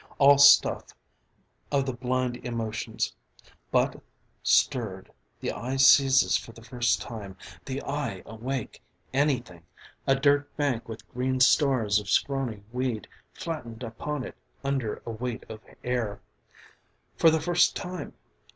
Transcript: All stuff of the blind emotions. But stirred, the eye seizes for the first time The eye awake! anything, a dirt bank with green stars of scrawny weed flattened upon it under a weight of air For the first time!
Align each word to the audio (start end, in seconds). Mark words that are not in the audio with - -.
All 0.17 0.39
stuff 0.39 0.95
of 1.71 1.85
the 1.85 1.93
blind 1.93 2.37
emotions. 2.37 3.13
But 3.69 4.01
stirred, 4.41 5.11
the 5.39 5.51
eye 5.51 5.75
seizes 5.75 6.35
for 6.35 6.53
the 6.53 6.63
first 6.63 6.99
time 6.99 7.37
The 7.65 7.83
eye 7.83 8.23
awake! 8.25 8.81
anything, 9.13 9.61
a 10.07 10.15
dirt 10.15 10.57
bank 10.57 10.89
with 10.89 11.07
green 11.11 11.39
stars 11.39 11.99
of 11.99 12.09
scrawny 12.09 12.63
weed 12.71 13.07
flattened 13.35 13.83
upon 13.83 14.23
it 14.23 14.35
under 14.63 15.03
a 15.05 15.11
weight 15.11 15.43
of 15.47 15.59
air 15.83 16.19
For 17.15 17.29
the 17.29 17.39
first 17.39 17.75
time! 17.75 18.13